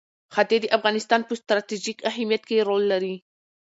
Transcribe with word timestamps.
ښتې 0.33 0.57
د 0.61 0.65
افغانستان 0.77 1.21
په 1.25 1.33
ستراتیژیک 1.41 1.97
اهمیت 2.09 2.43
کې 2.49 2.65
رول 2.67 2.83
لري. 2.91 3.15